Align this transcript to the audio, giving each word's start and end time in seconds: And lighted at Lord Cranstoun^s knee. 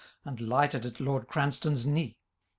And 0.25 0.41
lighted 0.41 0.83
at 0.87 0.99
Lord 0.99 1.27
Cranstoun^s 1.27 1.85
knee. 1.85 2.17